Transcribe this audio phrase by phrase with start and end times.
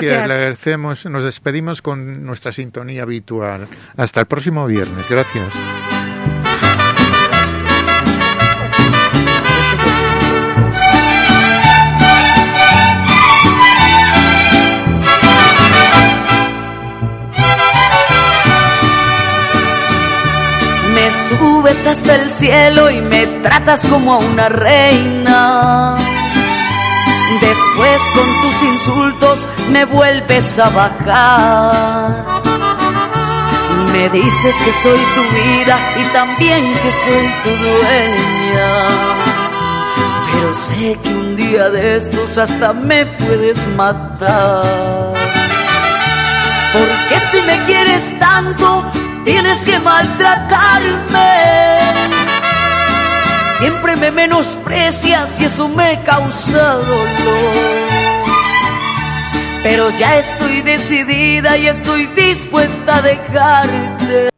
[0.00, 1.06] gracias, le agradecemos.
[1.06, 3.66] Nos despedimos con nuestra sintonía habitual.
[3.96, 5.08] Hasta el próximo viernes.
[5.08, 5.48] Gracias.
[20.94, 26.13] Me subes hasta el cielo y me tratas como a una reina
[27.40, 32.24] Después con tus insultos me vuelves a bajar.
[33.92, 38.70] Me dices que soy tu vida y también que soy tu dueña.
[40.32, 45.14] Pero sé que un día de estos hasta me puedes matar.
[46.72, 48.84] Porque si me quieres tanto,
[49.24, 52.13] tienes que maltratarme
[53.64, 57.08] Siempre me menosprecias y eso me causa dolor.
[59.62, 64.33] Pero ya estoy decidida y estoy dispuesta a dejarte.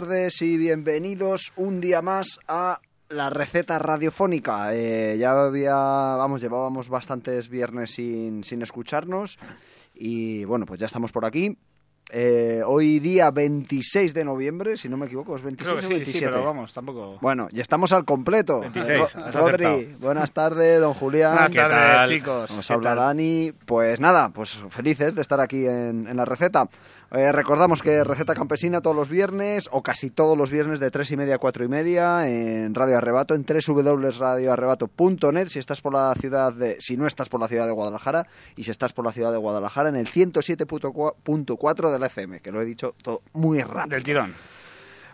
[0.00, 4.74] Tardes y bienvenidos un día más a la receta radiofónica.
[4.74, 9.38] Eh, ya había, vamos, llevábamos bastantes viernes sin, sin escucharnos
[9.94, 11.56] y bueno, pues ya estamos por aquí.
[12.10, 12.45] Eh,
[12.76, 15.94] hoy día 26 de noviembre, si no me equivoco, es 26 Creo que o sí,
[15.94, 16.26] 27.
[16.26, 17.18] sí, pero vamos, tampoco.
[17.20, 18.60] Bueno, y estamos al completo.
[18.60, 19.98] 26, Ro- has Rodri, acertado.
[20.00, 21.32] buenas tardes, don Julián.
[21.32, 22.50] Buenas ¿qué tardes, chicos.
[22.56, 22.98] Nos ¿Qué habla tal?
[22.98, 23.52] Dani.
[23.64, 26.68] Pues nada, pues felices de estar aquí en, en la receta.
[27.12, 31.08] Eh, recordamos que Receta Campesina todos los viernes, o casi todos los viernes de tres
[31.12, 36.12] y media a cuatro y media, en Radio Arrebato, en www.radioarrebato.net, si estás por la
[36.18, 38.26] ciudad de, si no estás por la ciudad de Guadalajara,
[38.56, 42.52] y si estás por la ciudad de Guadalajara, en el 107.4 de la FM, que
[42.52, 43.94] lo he dicho todo muy rápido.
[43.94, 44.34] Del tirón.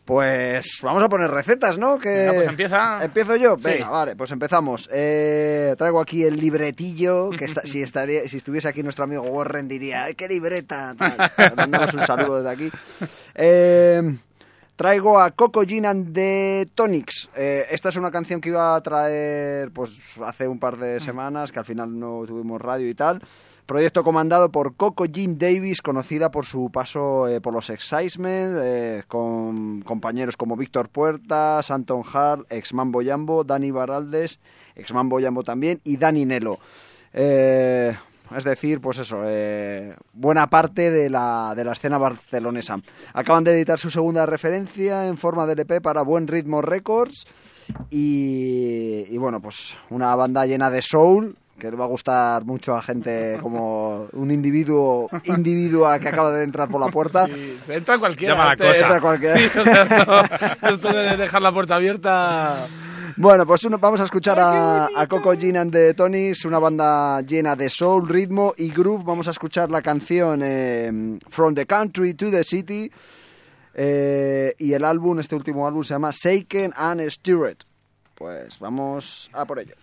[0.04, 1.96] Pues vamos a poner recetas, ¿no?
[1.96, 2.08] Que...
[2.08, 3.04] Venga, pues empieza.
[3.04, 3.54] ¿Empiezo yo?
[3.56, 3.62] Sí.
[3.64, 4.88] Venga, vale, pues empezamos.
[4.93, 9.69] Eh, traigo aquí el libretillo, que está- si, estaría, si estuviese aquí nuestro amigo Warren
[9.69, 10.96] diría, ¡ay, qué libreta!
[11.56, 12.72] Mandamos un saludo desde aquí.
[13.37, 14.16] Eh,
[14.75, 17.31] traigo a Coco Gin and the Tonics.
[17.37, 19.93] Eh, esta es una canción que iba a traer pues
[20.26, 23.22] hace un par de semanas, que al final no tuvimos radio y tal.
[23.67, 29.05] Proyecto comandado por Coco Jean Davis, conocida por su paso eh, por los Excitement, eh,
[29.06, 34.41] con compañeros como Víctor Puertas, Anton Hart, ex Mambo Jambo, Dani Baraldes,
[34.75, 36.59] ex Mambo Jambo también, y Dani Nelo.
[37.12, 37.97] Eh,
[38.37, 39.23] es decir, pues eso,
[40.12, 42.81] buena parte de la, de la escena barcelonesa.
[43.12, 47.26] Acaban de editar su segunda referencia en forma de LP para Buen Ritmo Records.
[47.91, 52.75] Y, y bueno, pues una banda llena de soul que le va a gustar mucho
[52.75, 57.26] a gente como un individuo individua que acaba de entrar por la puerta.
[57.26, 58.34] Sí, se entra cualquiera.
[58.34, 58.81] Llama la este- cosa.
[58.81, 59.38] Entra cualquiera.
[59.38, 62.66] Sí, o sea, esto, esto de dejar la puerta abierta.
[63.16, 67.20] Bueno, pues uno- vamos a escuchar a, a Coco Jean and the Tonys, una banda
[67.20, 69.05] llena de soul, ritmo y groove.
[69.05, 72.90] Vamos a escuchar la canción eh, From the Country to the City.
[73.75, 77.58] eh, y el álbum, este último álbum, se llama Shaken and Stirred.
[78.14, 79.75] Pues vamos a por ello.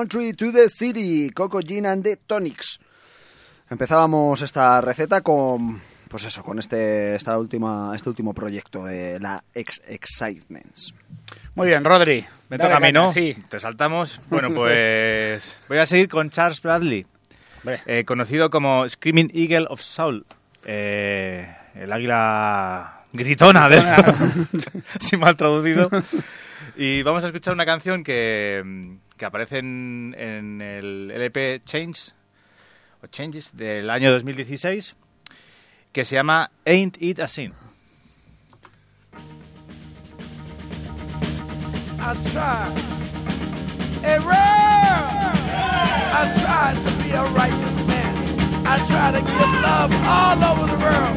[0.00, 2.80] Country to the City, Coco Gin and the Tonics.
[3.68, 5.78] Empezábamos esta receta con,
[6.08, 10.94] pues eso, con este, esta última, este último proyecto de la Ex Excitements.
[11.54, 12.24] Muy bien, Rodri.
[12.48, 13.12] Me Dale toca a mí, ¿no?
[13.12, 13.36] Sí.
[13.50, 14.22] Te saltamos.
[14.30, 17.06] Bueno, pues voy a seguir con Charles Bradley,
[17.84, 20.24] eh, conocido como Screaming Eagle of Soul.
[20.64, 23.82] Eh, el águila gritona, de
[24.98, 25.90] si mal traducido.
[26.74, 28.62] Y vamos a escuchar una canción que,
[29.20, 30.14] que aparece en,
[30.62, 32.12] el LP Change,
[33.02, 34.96] o Changes del año 2016,
[35.92, 37.52] que se llama Ain't It a Sin.
[41.98, 42.72] I tried.
[46.82, 48.16] To be a righteous man.
[48.66, 51.16] I tried to give love all over the world.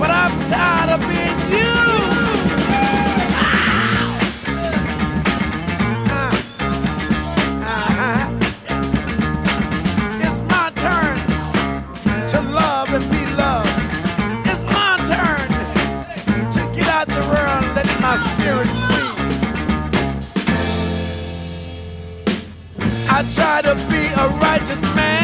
[0.00, 2.03] But I'm tired of being you.
[23.16, 25.23] I try to be a righteous man.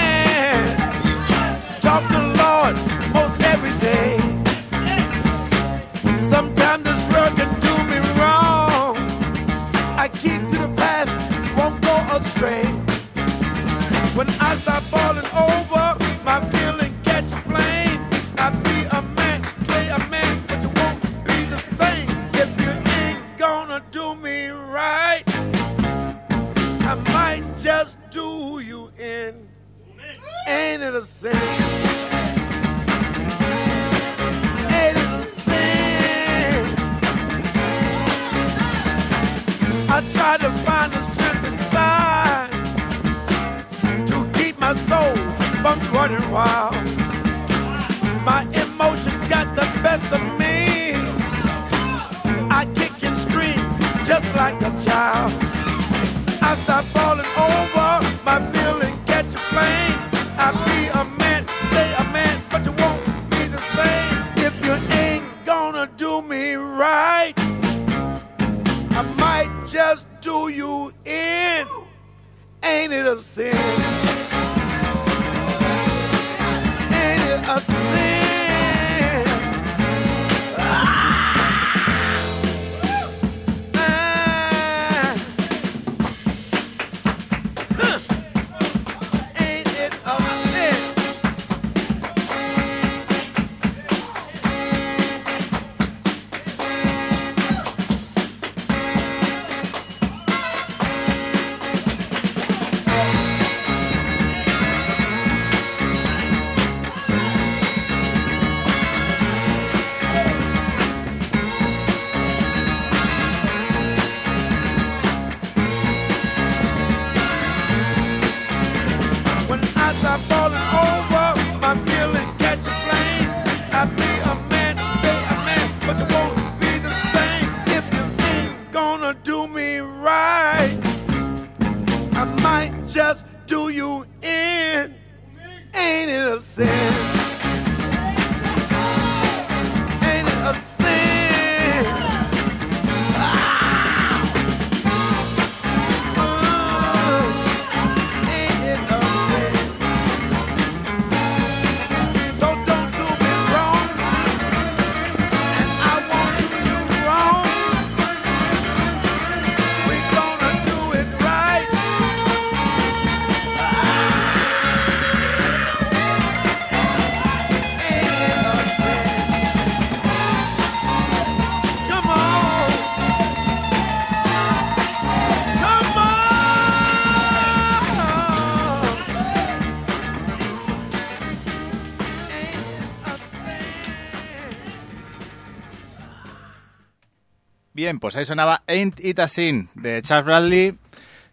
[187.90, 190.78] Bien, pues ahí sonaba Ain't It a Sin de Charles Bradley,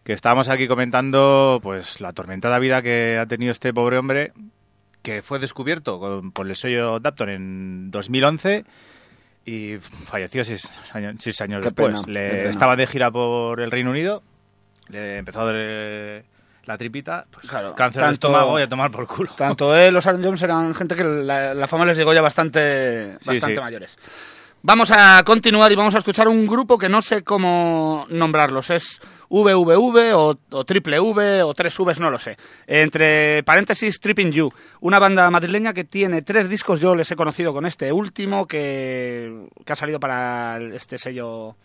[0.03, 4.33] que estábamos aquí comentando pues la atormentada vida que ha tenido este pobre hombre,
[5.03, 8.65] que fue descubierto con- por el sello Dapton en 2011
[9.45, 12.01] y falleció seis años, seis años Qué después.
[12.01, 12.49] pena, Le-.
[12.49, 14.23] Estaba de gira por el Reino Unido,
[14.87, 16.23] le empezó a dar eh,
[16.65, 19.29] la tripita, pues Claro, cáncer de tanto- estómago y a tomar por culo.
[19.37, 23.11] Tanto él, los Aaron Jones eran gente que la, la fama les llegó ya bastante,
[23.21, 23.61] Sí, bastante sí.
[23.61, 23.95] mayores.
[24.67, 28.69] Vamos a continuar y vamos a escuchar un grupo que no sé cómo nombrarlos.
[28.69, 32.37] Es VVV o, o Triple V o tres Vs, no lo sé.
[32.65, 37.53] Entre paréntesis, Tripping You, una banda madrileña que tiene tres discos, yo les he conocido
[37.53, 41.55] con este último que, que ha salido para este sello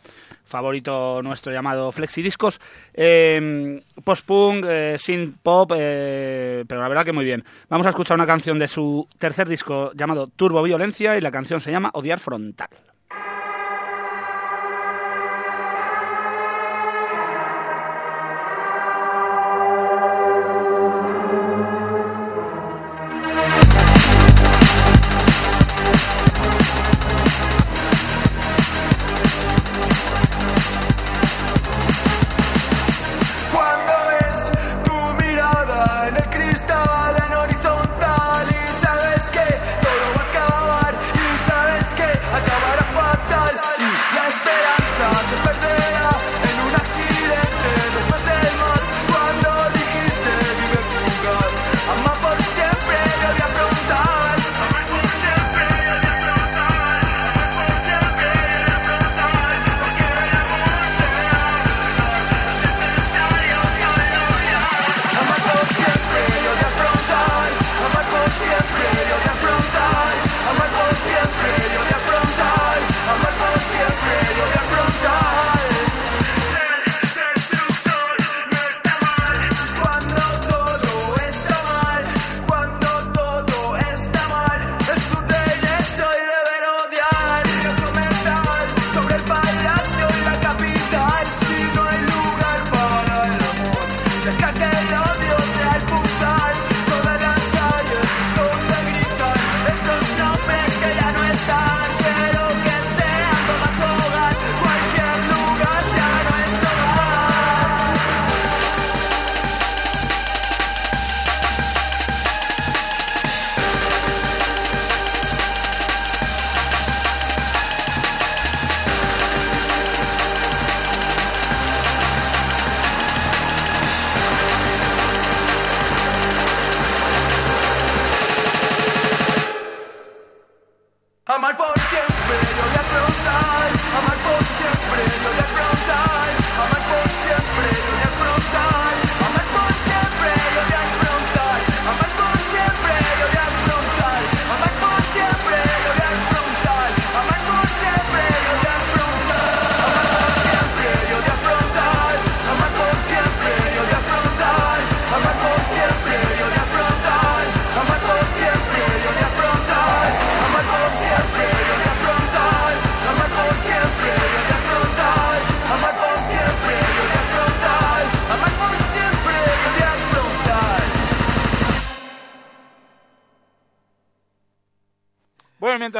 [0.44, 2.60] favorito nuestro llamado Flexidiscos.
[2.92, 4.66] Eh, Post-punk,
[4.98, 7.44] synth pop, eh, pero la verdad que muy bien.
[7.68, 11.60] Vamos a escuchar una canción de su tercer disco llamado Turbo Violencia y la canción
[11.60, 12.68] se llama Odiar Frontal.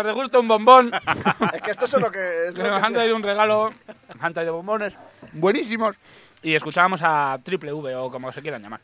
[0.03, 0.93] Bueno, mientras te gusta un bombón,
[1.55, 2.47] Es que esto es lo que...
[2.49, 3.71] Es lo nos que han traído un regalo,
[4.15, 4.95] nos han traído bombones
[5.33, 5.97] buenísimos
[6.43, 8.81] y escuchábamos a Triple V o como se quieran llamar.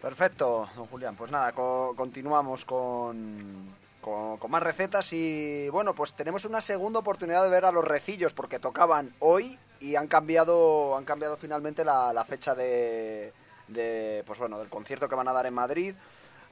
[0.00, 1.16] Perfecto, don Julián.
[1.16, 7.00] Pues nada, co- continuamos con, con, con más recetas y bueno, pues tenemos una segunda
[7.00, 11.84] oportunidad de ver a los recillos porque tocaban hoy y han cambiado, han cambiado finalmente
[11.84, 13.32] la, la fecha de,
[13.68, 15.94] de, pues bueno, del concierto que van a dar en Madrid.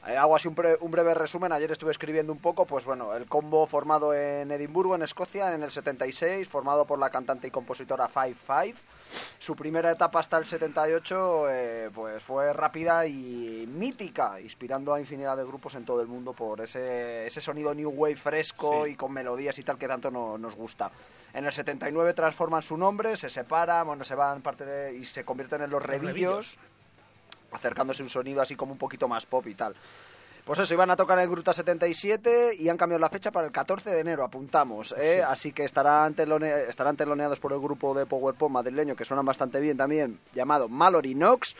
[0.06, 1.50] Eh, hago así un, bre- un breve resumen.
[1.52, 5.62] Ayer estuve escribiendo un poco, pues bueno, el combo formado en Edimburgo, en Escocia, en
[5.62, 8.74] el 76, formado por la cantante y compositora Five Five.
[9.38, 15.36] Su primera etapa hasta el 78 eh, pues fue rápida y mítica, inspirando a infinidad
[15.36, 19.12] de grupos en todo el mundo por ese, ese sonido new wave fresco y con
[19.12, 20.90] melodías y tal que tanto no- nos gusta.
[21.32, 25.24] En el 79 transforman su nombre, se separan, bueno, se van parte de y se
[25.24, 26.58] convierten en los revillos,
[27.54, 29.74] acercándose un sonido así como un poquito más pop y tal.
[30.44, 33.46] Pues eso, iban a tocar en el Gruta 77 y han cambiado la fecha para
[33.46, 34.94] el 14 de enero, apuntamos.
[34.98, 35.22] ¿eh?
[35.26, 39.24] Así que estarán, telone- estarán teloneados por el grupo de Power Pop madrileño, que suenan
[39.24, 41.56] bastante bien también, llamado Mallory Knox.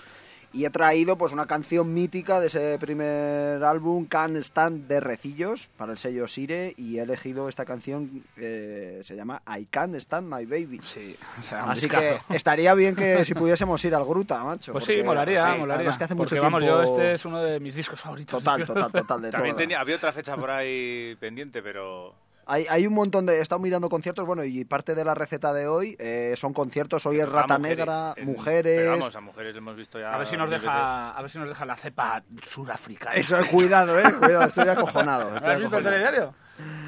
[0.55, 5.69] Y he traído pues una canción mítica de ese primer álbum, Can't Stand de Recillos,
[5.77, 6.75] para el sello Sire.
[6.77, 10.79] Y he elegido esta canción, eh, se llama I Can't Stand My Baby.
[10.81, 12.25] Sí, o sea, Así discazo.
[12.29, 14.71] que estaría bien que si pudiésemos ir al Gruta, macho.
[14.73, 15.75] Pues sí, porque- molaría, sí, molaría.
[15.75, 16.83] además que hace Porque mucho vamos, tiempo...
[16.85, 18.39] yo este es uno de mis discos favoritos.
[18.43, 19.61] Total, total, total, de También todo.
[19.63, 22.15] tenía, había otra fecha por ahí pendiente, pero
[22.47, 23.39] Hay, hay un montón de...
[23.39, 27.07] He estado mirando conciertos, bueno, y parte de la receta de hoy eh, son conciertos.
[27.07, 28.79] Hoy es Rata mujeres, Negra, mujeres...
[28.79, 30.15] pero vamos, a mujeres le hemos visto ya.
[30.15, 33.15] A ver si nos deja, a ver si nos deja la cepa surafricana.
[33.17, 35.37] Eso, cuidado, eh, cuidado, estoy acojonado.
[35.37, 36.35] estoy ¿Has visto el telediario?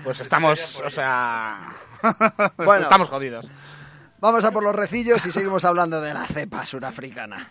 [0.05, 1.73] Pues estamos, o sea,
[2.57, 2.85] Bueno.
[2.85, 3.47] estamos jodidos.
[4.19, 7.49] Vamos a por los recillos y seguimos hablando de la cepa surafricana.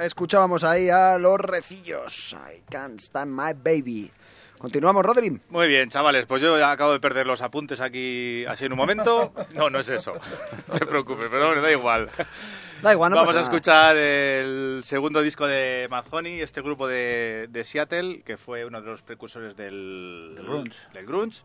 [0.00, 2.34] Escuchábamos ahí a los recillos.
[2.50, 4.10] I can't stand my baby.
[4.58, 5.40] Continuamos, Rodri.
[5.50, 8.78] Muy bien, chavales, pues yo ya acabo de perder los apuntes aquí así en un
[8.78, 9.32] momento.
[9.54, 10.12] No, no es eso.
[10.68, 12.10] No te preocupes, pero bueno, da igual.
[12.82, 13.54] Da igual, no Vamos pasa a nada.
[13.54, 18.86] escuchar el segundo disco de Madhoney, este grupo de, de Seattle, que fue uno de
[18.86, 20.78] los precursores del, Del grunge.
[20.94, 21.42] del grunge.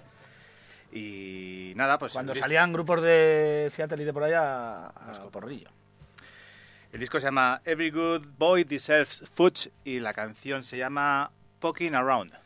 [0.92, 5.70] Y nada, pues Cuando salían grupos de Seattle y de por allá a porrillo.
[6.96, 11.30] El disco se llama Every Good Boy Deserves Fudge y la canción se llama
[11.60, 12.45] Poking Around.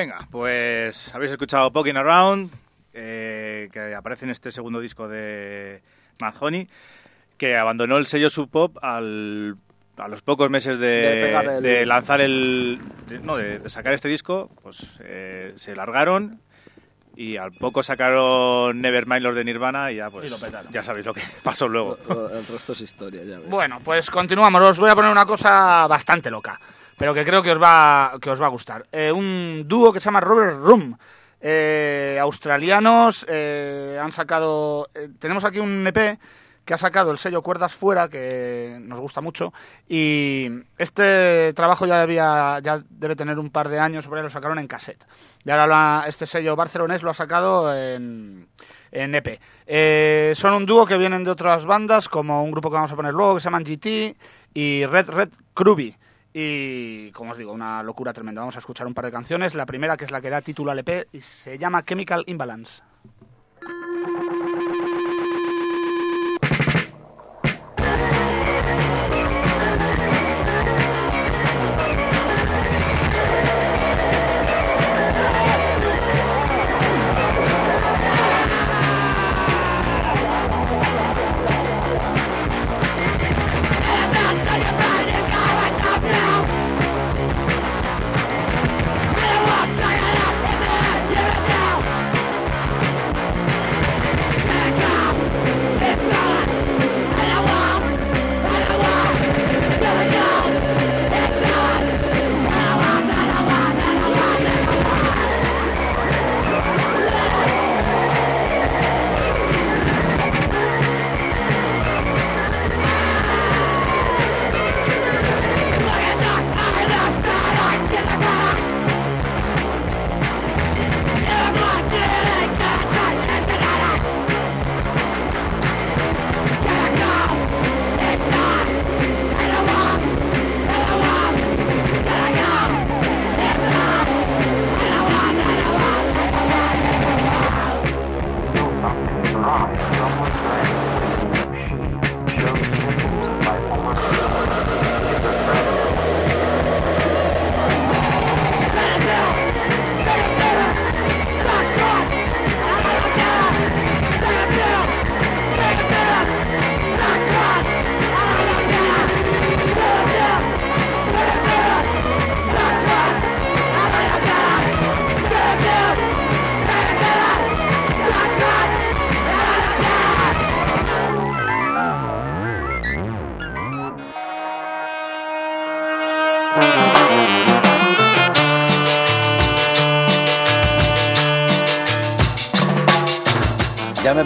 [0.00, 2.50] Venga, pues habéis escuchado Poking Around,
[2.94, 5.82] eh, que aparece en este segundo disco de
[6.20, 6.66] Mad Honey,
[7.36, 9.56] que abandonó el sello Sub Pop al,
[9.98, 12.80] a los pocos meses de, De pegar el- de lanzar el.
[13.08, 16.40] de- no, de, de sacar este disco, pues eh, se largaron
[17.14, 20.72] y al poco sacaron Nevermind los de Nirvana y ya pues Y lo petaron.
[20.72, 21.98] ya sabéis lo que pasó luego.
[22.32, 23.50] El resto es historia, ya ves.
[23.50, 24.62] Bueno, pues continuamos.
[24.62, 26.58] Os voy a poner una cosa bastante loca,
[27.00, 28.84] pero que creo que os va, que os va a gustar.
[28.92, 30.98] Eh, un dúo que se llama Robert Room.
[31.40, 34.86] Eh, australianos eh, han sacado.
[35.18, 36.18] tenemos aquí un EP
[36.62, 39.50] que ha sacado el sello Cuerdas Fuera, que nos gusta mucho.
[39.88, 44.58] Y este trabajo ya, debía, ya debe tener un par de años, porque lo sacaron
[44.58, 45.02] en cassette.
[45.42, 48.46] Y ahora este sello barcelonés lo ha sacado en,
[48.92, 49.40] EP.
[49.66, 52.96] Eh, son un dúo que vienen de otras bandas, como un grupo que vamos a
[52.96, 54.16] poner luego, que se llaman GT
[54.52, 55.96] y Red Red Kruby.
[56.32, 58.40] Y, como os digo, una locura tremenda.
[58.40, 59.54] Vamos a escuchar un par de canciones.
[59.54, 62.82] La primera, que es la que da título al EP, se llama Chemical Imbalance.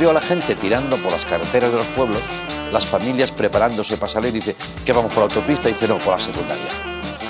[0.05, 2.19] A la gente tirando por las carreteras de los pueblos,
[2.71, 4.35] las familias preparándose para salir.
[4.35, 6.63] Dice que vamos por la autopista, dice no, por la secundaria.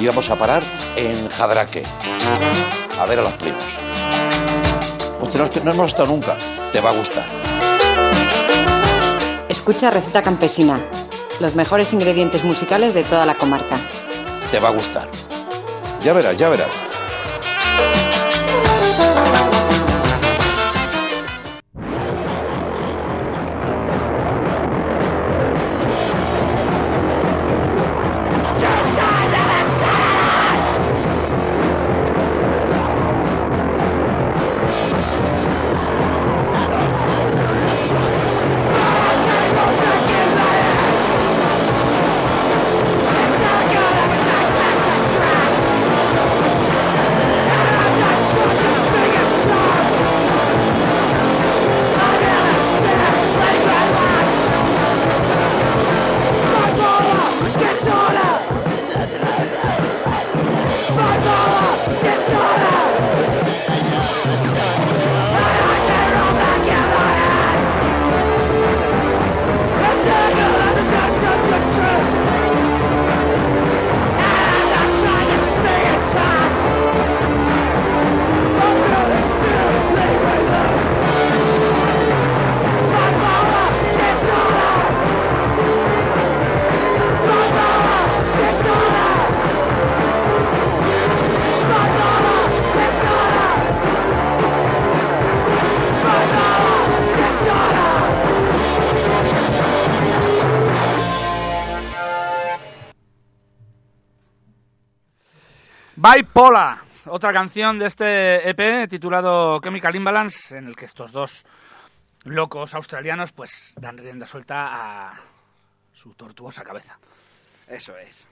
[0.01, 0.63] Y vamos a parar
[0.97, 1.85] en Jadraque,
[2.99, 3.63] a ver a los primos.
[5.21, 6.37] Hostia, no, no hemos estado nunca,
[6.73, 7.25] te va a gustar.
[9.49, 10.81] Escucha Receta Campesina,
[11.39, 13.79] los mejores ingredientes musicales de toda la comarca.
[14.51, 15.09] te va a gustar.
[16.03, 16.73] Ya verás, ya verás.
[106.05, 106.81] Bipolar.
[107.07, 111.47] otra canción de este EP titulado Chemical Imbalance, en el que estos dos
[112.25, 114.67] locos australianos pues dan rienda suelta
[115.09, 115.15] a
[115.95, 116.99] su tortuosa cabeza.
[117.69, 118.27] Eso es.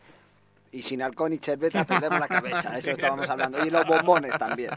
[0.71, 3.65] Y sin halcón y cerveza perdemos la cabeza, eso estábamos hablando.
[3.65, 4.73] Y los bombones también.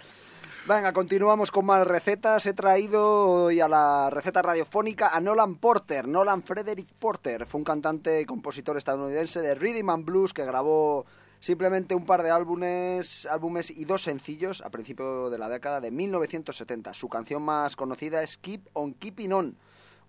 [0.66, 2.46] Venga, continuamos con más recetas.
[2.46, 6.08] He traído hoy a la receta radiofónica a Nolan Porter.
[6.08, 11.06] Nolan Frederick Porter fue un cantante y compositor estadounidense de Rhythm and Blues que grabó
[11.46, 15.92] simplemente un par de álbumes, álbumes y dos sencillos a principio de la década de
[15.92, 16.96] 1970.
[16.96, 19.56] Su canción más conocida es Keep on Keeping On,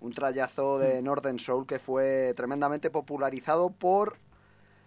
[0.00, 4.16] un trayazo de Northern Soul que fue tremendamente popularizado por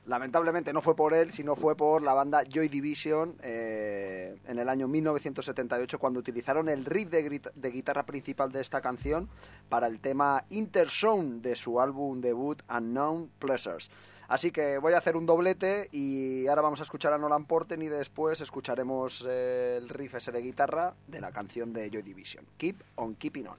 [0.08, 4.70] lamentablemente no fue por él, sino fue por la banda Joy Division eh, en el
[4.70, 9.30] año 1978 cuando utilizaron el riff de, de guitarra principal de esta canción
[9.70, 13.92] para el tema Interzone de su álbum debut Unknown Pleasures.
[14.30, 17.82] Así que voy a hacer un doblete y ahora vamos a escuchar a Nolan Porten
[17.82, 22.46] y después escucharemos eh, el riff ese de guitarra de la canción de Joy Division.
[22.58, 23.58] Keep on keeping on.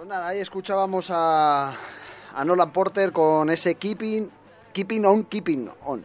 [0.00, 1.74] Pues nada, ahí escuchábamos a,
[2.34, 4.30] a Nolan Porter con ese Keeping,
[4.72, 6.02] keeping On, Keeping On.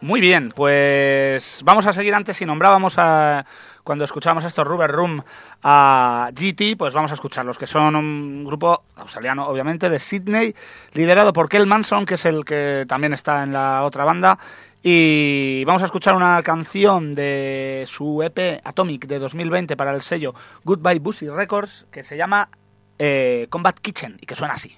[0.00, 3.44] Muy bien, pues vamos a seguir antes si nombrábamos a
[3.84, 5.22] cuando escuchábamos estos Rubber Room
[5.62, 10.54] a GT, pues vamos a escucharlos, que son un grupo australiano, obviamente, de Sydney,
[10.94, 14.38] liderado por Kel Manson, que es el que también está en la otra banda.
[14.82, 20.34] Y vamos a escuchar una canción de su EP Atomic de 2020 para el sello
[20.64, 22.48] Goodbye Busy Records, que se llama
[22.98, 24.76] eh, Combat Kitchen, y que suena así.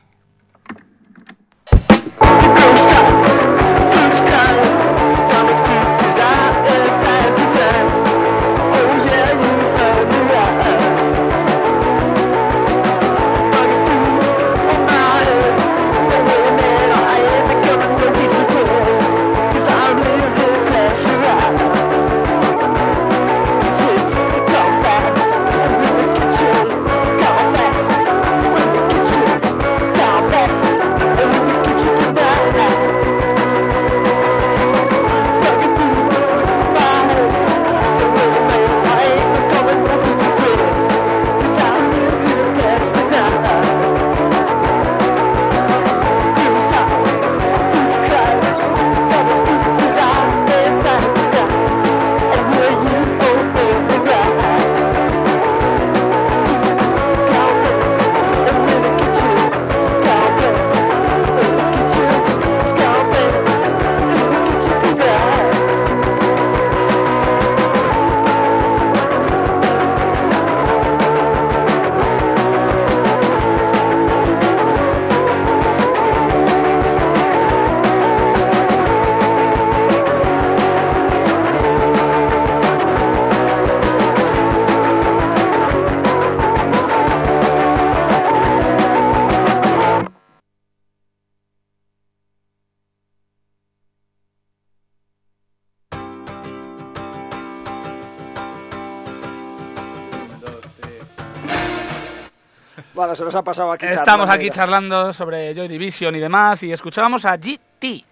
[103.14, 104.54] Se nos ha pasado aquí Estamos charlando, aquí mira.
[104.54, 108.04] charlando sobre Joy Division y demás y escuchábamos a GT,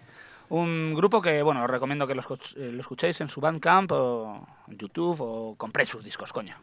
[0.51, 4.46] un grupo que, bueno, os recomiendo que lo, eh, lo escuchéis en su Bandcamp o
[4.68, 6.57] en YouTube o compréis sus discos, coño.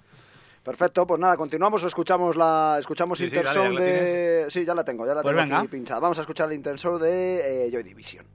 [0.63, 4.01] Perfecto, pues nada, continuamos o escuchamos la escuchamos Sí, sí, Intersoul dale, ya la
[4.43, 5.59] de Sí, ya la tengo, ya la Pues tengo venga.
[5.59, 5.99] aquí pinchada.
[5.99, 8.25] Vamos a escuchar el Intersoul de eh, Joy Division.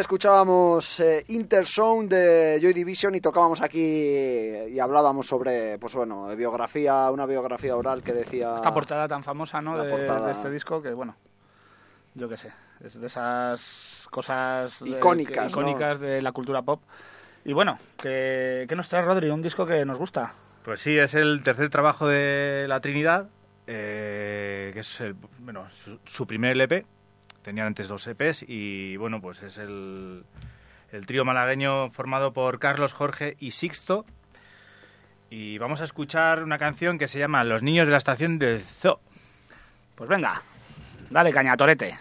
[0.00, 7.10] Escuchábamos eh, Intersound de Joy Division y tocábamos aquí y hablábamos sobre, pues bueno, biografía,
[7.10, 8.54] una biografía oral que decía...
[8.56, 9.76] Esta portada tan famosa, ¿no?
[9.76, 10.26] La De, portada.
[10.26, 11.16] de este disco que, bueno,
[12.14, 12.52] yo qué sé,
[12.84, 16.80] es de esas cosas de- Icónicas, que- icónicas de la cultura pop.
[17.44, 19.30] Y bueno, ¿qué, qué nos trae Rodri?
[19.30, 20.32] Un disco que nos gusta.
[20.64, 23.28] Pues sí, es el tercer trabajo de La Trinidad,
[23.66, 26.86] eh, que es el, bueno, su, su primer LP.
[27.42, 30.24] Tenían antes dos EPs y bueno, pues es el,
[30.92, 34.04] el trío malagueño formado por Carlos, Jorge y Sixto.
[35.30, 38.62] Y vamos a escuchar una canción que se llama Los niños de la estación del
[38.62, 39.00] Zoo.
[39.94, 40.42] Pues venga,
[41.10, 41.98] dale caña, torete.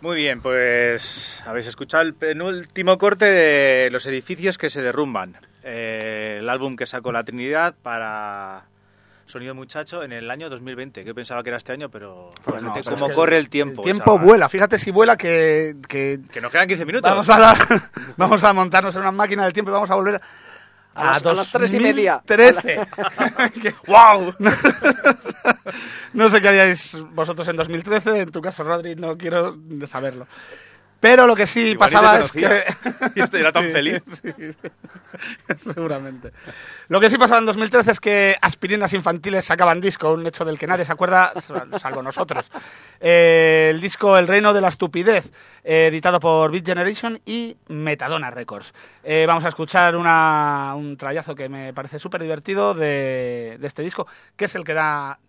[0.00, 5.36] Muy bien, pues habéis escuchado el penúltimo corte de Los edificios que se derrumban.
[5.64, 8.64] Eh, el álbum que sacó la Trinidad para
[9.24, 11.00] Sonido Muchacho en el año 2020.
[11.02, 13.48] Que yo pensaba que era este año, pero, Pues no, cómo es que corre el
[13.48, 13.80] tiempo.
[13.82, 14.24] El tiempo chaval.
[14.26, 17.10] vuela, fíjate si vuela que, que Que nos quedan 15 minutos.
[17.10, 20.20] vamos a dar, vamos a montarnos en una máquina del tiempo y vamos a volver
[20.94, 22.22] A las- a las tres y media.
[22.26, 22.80] 2013.
[23.86, 24.34] ¡Wow!
[26.16, 29.56] No sé qué haríais vosotros en 2013, en tu caso, Rodri, no quiero
[29.86, 30.26] saberlo.
[30.98, 32.64] Pero lo que sí Igual pasaba es que...
[33.14, 34.02] Y este era tan feliz.
[34.22, 34.32] sí,
[35.62, 36.32] seguramente.
[36.88, 40.58] Lo que sí pasaba en 2013 es que aspirinas infantiles sacaban disco, un hecho del
[40.58, 41.32] que nadie se acuerda,
[41.78, 42.50] salvo nosotros.
[43.00, 45.30] Eh, el disco El Reino de la Estupidez,
[45.64, 48.72] eh, editado por Beat Generation y Metadona Records.
[49.04, 53.82] Eh, vamos a escuchar una- un trayazo que me parece súper divertido de, de este
[53.82, 54.06] disco,
[54.36, 55.18] que es el que da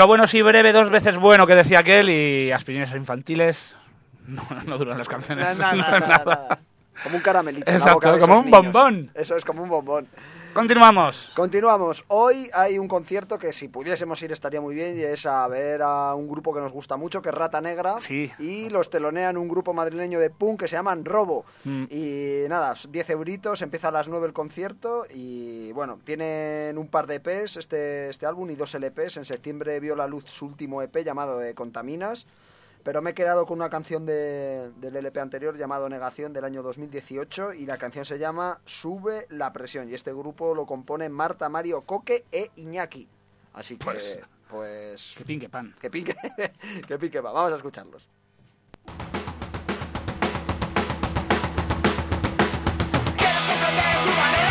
[0.00, 3.76] lo bueno sí breve, dos veces bueno que decía aquel y aspirinas infantiles
[4.26, 5.44] no, no duran las canciones.
[5.58, 6.58] Nada, nada, nada, nada.
[7.02, 7.70] Como un caramelito.
[7.70, 8.62] en la Exacto, boca de como esos un niños.
[8.72, 9.10] bombón.
[9.14, 10.08] Eso es como un bombón.
[10.52, 11.30] Continuamos.
[11.34, 12.04] Continuamos.
[12.08, 15.80] Hoy hay un concierto que si pudiésemos ir estaría muy bien y es a ver
[15.82, 18.00] a un grupo que nos gusta mucho, que es Rata Negra.
[18.00, 18.32] Sí.
[18.38, 21.44] Y los telonean un grupo madrileño de punk que se llaman Robo.
[21.64, 21.84] Mm.
[21.90, 27.06] Y nada, 10 euritos, empieza a las 9 el concierto y bueno, tienen un par
[27.06, 29.18] de EPs este, este álbum y dos LPs.
[29.18, 32.26] En septiembre vio la luz su último EP llamado eh, Contaminas.
[32.82, 36.62] Pero me he quedado con una canción de- del LP anterior llamado Negación del año
[36.62, 41.48] 2018 y la canción se llama Sube la presión y este grupo lo compone Marta,
[41.48, 43.06] Mario, Coque e Iñaki.
[43.52, 44.18] Así que, Pues-
[44.48, 45.14] pues...
[45.18, 45.74] Que pinque pan.
[45.80, 46.14] que pique,
[46.88, 47.32] que pique, va.
[47.32, 48.08] Vamos a escucharlos.
[53.16, 54.49] Quieres comprender su manera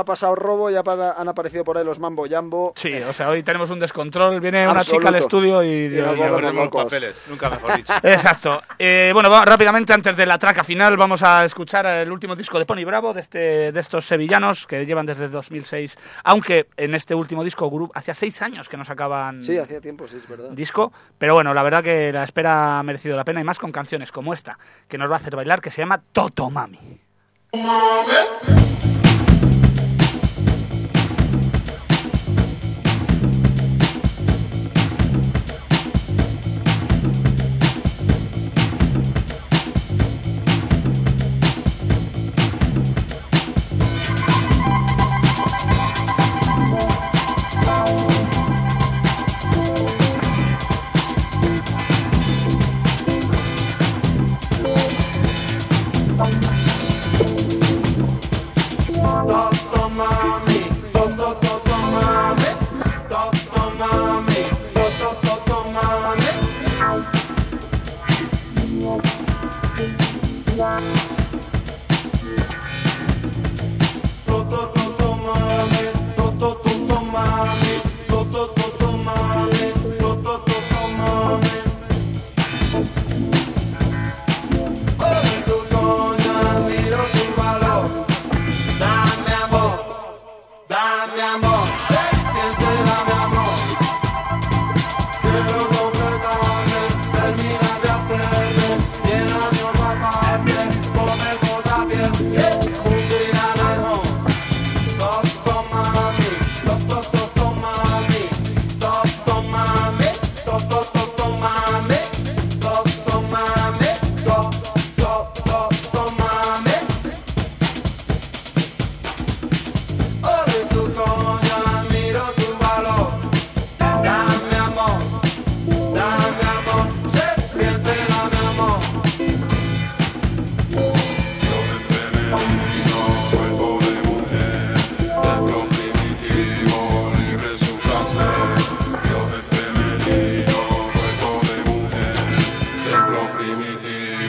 [0.00, 2.72] ha pasado robo, ya para- han aparecido por ahí los Mambo Jambo.
[2.76, 4.40] Sí, o sea, hoy tenemos un descontrol.
[4.40, 5.86] Viene una chica al estudio y...
[5.86, 6.84] Y nos y- volvemos Ponemos locos.
[6.84, 7.92] papeles, nunca mejor dicho.
[8.02, 8.62] Exacto.
[8.78, 12.58] Eh, bueno, va- rápidamente, antes de la traca final, vamos a escuchar el último disco
[12.58, 15.96] de Pony Bravo, de, este, de estos sevillanos que llevan desde 2006.
[16.24, 20.08] Aunque en este último disco, Group, hacía seis años que no sacaban Sí, hacía tiempo,
[20.08, 20.50] sí, es verdad.
[20.50, 20.92] disco.
[21.18, 24.10] Pero bueno, la verdad que la espera ha merecido la pena y más con canciones
[24.12, 27.00] como esta, que nos va a hacer bailar, que se llama Toto Mami.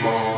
[0.04, 0.31] anymore.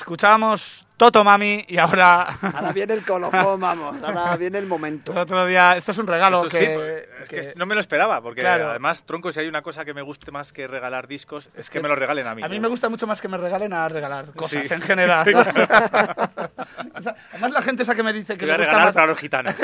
[0.00, 2.22] Bueno, escuchamos Toto Mami y ahora...
[2.42, 4.02] Ahora viene el colofón, vamos.
[4.02, 5.12] Ahora viene el momento.
[5.12, 6.64] El otro día, esto es un regalo Esto que, sí,
[7.22, 8.70] es que que- no me lo esperaba, porque Claro.
[8.70, 11.80] además, tronco, si hay una cosa que me guste más que regalar discos, es que
[11.80, 12.42] me lo regalen a mí.
[12.42, 14.74] a mí me gusta mucho más que me regalen a regalar cosas Sí.
[14.74, 15.24] en general.
[15.26, 15.32] Sí,
[16.94, 18.70] O sea, además la gente esa que me dice que Te voy le a gusta
[18.72, 19.54] regalar más para los gitanos.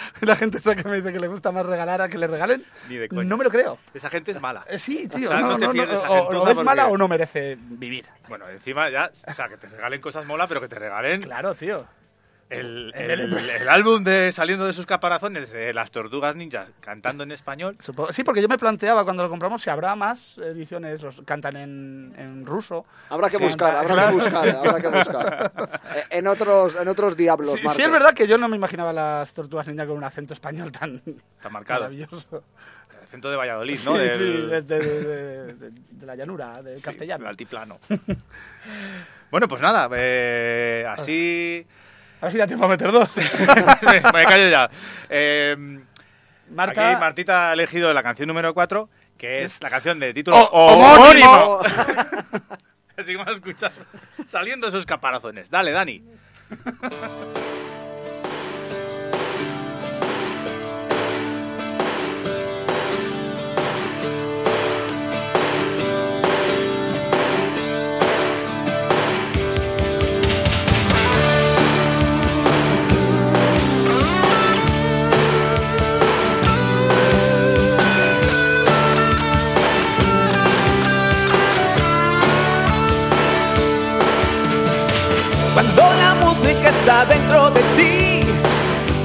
[0.20, 2.64] la gente esa que me dice que le gusta más regalar a que le regalen,
[2.88, 3.24] Ni de coña.
[3.24, 3.78] no me lo creo.
[3.94, 4.64] Esa gente es mala.
[4.68, 5.56] Eh, Sí, tío, O sea, no,
[6.08, 8.06] o, o es mala o no merece vivir.
[8.28, 11.54] Bueno, encima ya, o sea, que te regalen cosas mola, pero que te regalen Claro,
[11.54, 11.86] tío.
[12.50, 17.22] El, El- el- el álbum de Saliendo de sus caparazones de las tortugas ninjas cantando
[17.24, 17.76] en español.
[18.10, 22.14] Sí, porque yo me planteaba cuando lo compramos si habrá más ediciones, los cantan en,
[22.18, 22.84] en ruso.
[23.08, 23.42] Habrá que Sí.
[23.44, 24.08] buscar, habrá Claro.
[24.08, 25.52] que buscar, habrá que buscar.
[26.10, 29.32] En otros, en otros diablos, Sí, sí, es verdad que yo no me imaginaba las
[29.32, 31.00] tortugas ninja con un acento español tan
[31.36, 31.80] Está marcado.
[31.82, 32.42] maravilloso.
[32.98, 33.92] El acento de Valladolid, ¿no?
[33.96, 37.20] Sí, Del- sí, de, de- de- de- de la llanura, de sí, castellano.
[37.24, 37.78] del altiplano.
[39.30, 41.66] bueno, pues nada, eh, así...
[42.20, 43.08] A ver si da tiempo a meter dos.
[44.12, 44.70] me, callo ya.
[45.08, 45.56] Eh,
[46.50, 50.36] Marta, Aquí Martita ha elegido la canción número 4, que es la canción de título
[50.36, 51.60] Oh, homónimo.
[52.96, 53.72] Así que vamos a escuchar
[54.26, 55.50] saliendo esos caparazones.
[55.50, 56.02] Dale, Dani.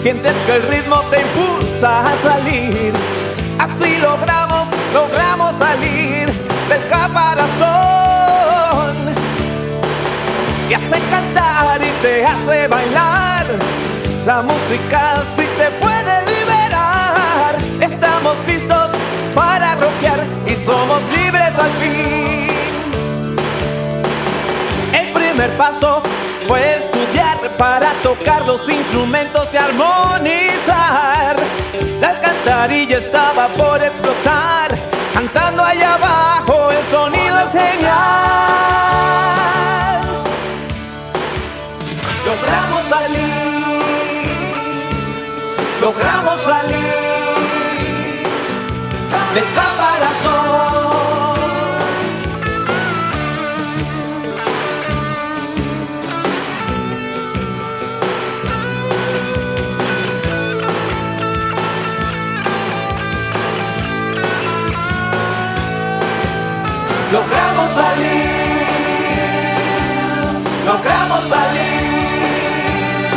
[0.06, 2.94] sientes que el ritmo te impulsa a salir.
[3.58, 6.32] Así logramos, logramos salir
[6.70, 7.56] del caparazón.
[10.70, 13.48] Te hace cantar y te hace bailar.
[14.28, 17.56] La música sí te puede liberar.
[17.82, 18.92] Estamos listos
[19.34, 22.06] para rockear y somos libres al fin.
[25.58, 26.02] paso
[26.48, 26.95] fue
[27.58, 31.36] para tocar los instrumentos y armonizar.
[32.00, 34.78] La alcantarilla estaba por explotar,
[35.14, 37.96] cantando allá abajo el sonido es genial.
[42.26, 43.84] Logramos salir,
[45.82, 47.06] logramos salir
[49.34, 50.75] del caparazón.
[67.76, 68.68] Salir,
[70.66, 73.10] logramos salir,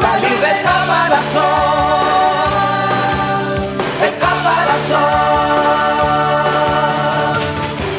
[0.00, 1.48] salir del caparazón,
[4.00, 5.08] del caparazón.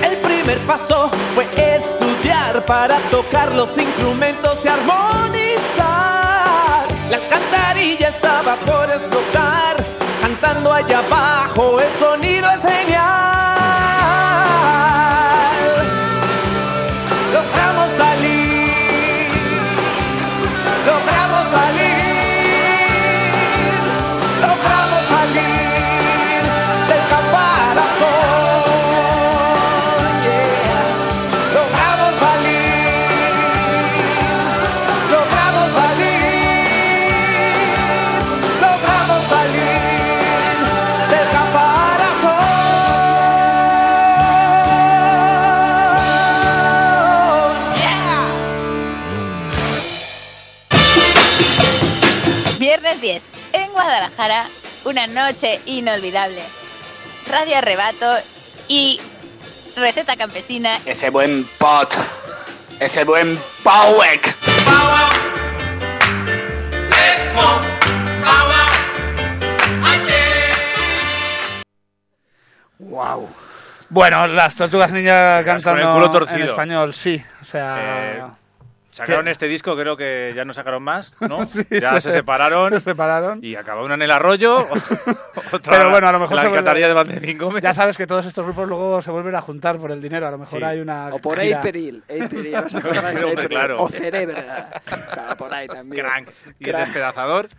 [0.10, 1.46] El primer paso fue
[1.76, 5.68] estudiar para tocar los instrumentos y armonizar.
[7.10, 9.76] La alcantarilla estaba por explotar,
[10.22, 12.99] cantando allá abajo el sonido es genial.
[54.90, 56.42] Una noche inolvidable.
[57.28, 58.12] Radio Arrebato
[58.68, 59.00] y
[59.76, 60.80] Receta Campesina.
[60.84, 61.94] Ese buen pot.
[62.80, 64.36] Ese buen Powek.
[72.80, 73.30] Wow.
[73.90, 75.44] Bueno, las tortugas ninja
[76.12, 76.40] torcido.
[76.40, 77.24] en español, sí.
[77.42, 77.78] O sea...
[77.80, 78.39] Eh,
[78.92, 79.32] sacaron ¿Qué?
[79.32, 81.46] este disco, creo que ya no sacaron más, ¿no?
[81.48, 82.72] Sí, ya se- se separaron.
[82.74, 83.40] se separaron.
[83.44, 84.58] Y acabó una en el arroyo,
[85.52, 87.64] otra Pero bueno, a lo mejor la alcantarilla de Valderín Gómez.
[87.64, 90.28] Ya sabes que todos estos grupos luego se vuelven a juntar por el dinero.
[90.28, 90.66] A lo mejor Sí.
[90.66, 91.08] hay una.
[91.14, 91.60] O por gira.
[91.60, 93.58] April, April, ¿os acordáis de Hombre, April?
[93.58, 93.84] claro.
[93.84, 94.82] O Cerebra,
[95.38, 96.06] por ahí también.
[96.06, 96.30] Crank.
[96.60, 96.86] Y el Crank.
[96.86, 97.50] despedazador.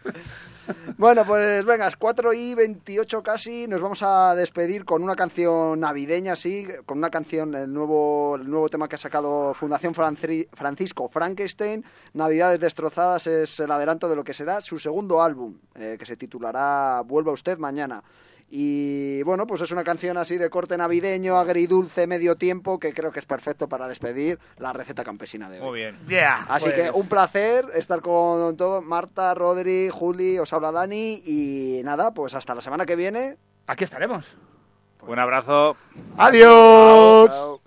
[0.98, 6.36] Bueno, pues vengas, 4 y 28 casi, nos vamos a despedir con una canción navideña,
[6.36, 11.08] sí, con una canción, el nuevo, el nuevo tema que ha sacado Fundación Franci- Francisco
[11.08, 11.84] Frankenstein,
[12.14, 16.16] Navidades Destrozadas, es el adelanto de lo que será su segundo álbum, eh, que se
[16.16, 18.02] titulará Vuelva usted mañana.
[18.52, 23.12] Y bueno, pues es una canción así de corte navideño, agridulce, medio tiempo, que creo
[23.12, 25.66] que es perfecto para despedir la receta campesina de hoy.
[25.66, 25.96] Muy bien.
[26.08, 31.22] Yeah, Así pues, que un placer estar con todos, Marta, Rodri, Juli, os habla Dani
[31.24, 33.36] y nada, pues hasta la semana que viene.
[33.68, 34.26] Aquí estaremos.
[35.06, 35.76] Un abrazo.
[36.18, 37.28] Adiós.
[37.30, 37.59] Chao.